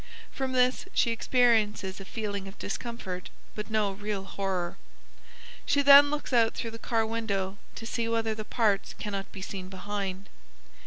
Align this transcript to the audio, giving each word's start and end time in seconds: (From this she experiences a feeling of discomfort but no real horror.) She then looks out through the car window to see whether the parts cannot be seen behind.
(From 0.31 0.53
this 0.53 0.85
she 0.95 1.11
experiences 1.11 1.99
a 1.99 2.05
feeling 2.05 2.47
of 2.47 2.57
discomfort 2.57 3.29
but 3.53 3.69
no 3.69 3.91
real 3.91 4.23
horror.) 4.23 4.77
She 5.63 5.83
then 5.83 6.09
looks 6.09 6.33
out 6.33 6.55
through 6.55 6.71
the 6.71 6.79
car 6.79 7.05
window 7.05 7.59
to 7.75 7.85
see 7.85 8.07
whether 8.09 8.33
the 8.33 8.43
parts 8.43 8.95
cannot 8.97 9.31
be 9.31 9.43
seen 9.43 9.69
behind. 9.69 10.27